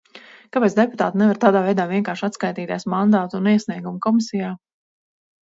[0.55, 4.51] Kāpēc deputāti nevar tādā veidā vienkārši atskaitīties Mandātu un iesniegumu komisijā?